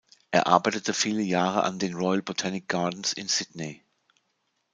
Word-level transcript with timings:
Er 0.31 0.47
arbeitete 0.47 0.95
viele 0.95 1.21
Jahre 1.21 1.61
an 1.63 1.77
den 1.77 1.93
Royal 1.93 2.23
Botanic 2.23 2.67
Gardens 2.67 3.13
in 3.13 3.27
Sydney. 3.27 3.83